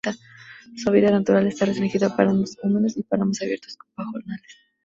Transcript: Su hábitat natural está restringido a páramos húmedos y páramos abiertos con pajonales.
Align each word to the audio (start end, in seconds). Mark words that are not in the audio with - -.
Su 0.77 0.89
hábitat 0.89 1.11
natural 1.11 1.45
está 1.45 1.65
restringido 1.65 2.07
a 2.07 2.15
páramos 2.15 2.57
húmedos 2.63 2.97
y 2.97 3.03
páramos 3.03 3.39
abiertos 3.43 3.77
con 3.77 3.87
pajonales. 3.93 4.57